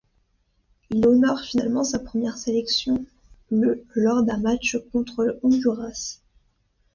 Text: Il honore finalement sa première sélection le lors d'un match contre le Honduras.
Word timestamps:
Il 0.89 1.05
honore 1.05 1.41
finalement 1.41 1.83
sa 1.83 1.99
première 1.99 2.35
sélection 2.39 3.05
le 3.51 3.85
lors 3.93 4.23
d'un 4.23 4.37
match 4.39 4.77
contre 4.91 5.23
le 5.25 5.39
Honduras. 5.43 6.19